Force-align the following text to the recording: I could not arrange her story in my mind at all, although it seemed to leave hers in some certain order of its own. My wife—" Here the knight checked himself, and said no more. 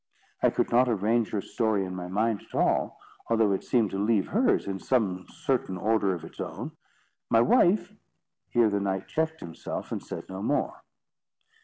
I 0.41 0.49
could 0.49 0.71
not 0.71 0.89
arrange 0.89 1.29
her 1.29 1.41
story 1.41 1.85
in 1.85 1.93
my 1.95 2.07
mind 2.07 2.41
at 2.41 2.55
all, 2.55 2.97
although 3.29 3.51
it 3.51 3.63
seemed 3.63 3.91
to 3.91 4.03
leave 4.03 4.29
hers 4.29 4.65
in 4.65 4.79
some 4.79 5.27
certain 5.29 5.77
order 5.77 6.15
of 6.15 6.23
its 6.23 6.39
own. 6.41 6.71
My 7.29 7.41
wife—" 7.41 7.93
Here 8.49 8.71
the 8.71 8.79
knight 8.79 9.07
checked 9.07 9.41
himself, 9.41 9.91
and 9.91 10.01
said 10.01 10.27
no 10.27 10.41
more. 10.41 10.81